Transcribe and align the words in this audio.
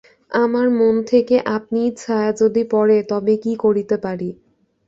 আমার 0.33 0.67
মন 0.71 0.95
থেকে 1.07 1.35
আপনিই 1.55 1.89
ছায়া 1.97 2.31
যদি 2.41 2.61
পড়ে, 2.71 2.97
তবে 3.11 3.33
কী 3.37 3.53
করতে 3.63 3.95
পারি। 3.97 4.29